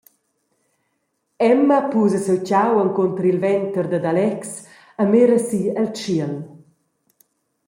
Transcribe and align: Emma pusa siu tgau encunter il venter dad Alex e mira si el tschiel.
Emma 1.49 1.77
pusa 1.91 2.19
siu 2.23 2.37
tgau 2.45 2.73
encunter 2.83 3.25
il 3.31 3.39
venter 3.45 3.85
dad 3.89 4.05
Alex 4.13 4.41
e 5.01 5.03
mira 5.11 5.37
si 5.47 5.61
el 5.79 5.87
tschiel. 5.95 6.33